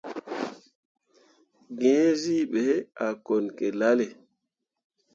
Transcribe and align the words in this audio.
Gǝǝzyii 1.79 2.45
ɓe 2.51 2.63
a 3.05 3.07
kone 3.25 3.49
ki 3.57 3.67
lalle. 3.79 4.07